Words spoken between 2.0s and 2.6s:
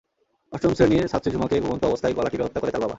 গলা টিপে হত্যা